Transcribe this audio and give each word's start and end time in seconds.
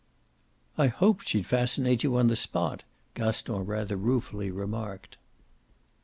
"I 0.79 0.87
hoped 0.87 1.27
she'd 1.29 1.45
fascinate 1.45 2.01
you 2.01 2.17
on 2.17 2.25
the 2.25 2.35
spot," 2.35 2.81
Gaston 3.13 3.67
rather 3.67 3.97
ruefully 3.97 4.49
remarked. 4.49 5.17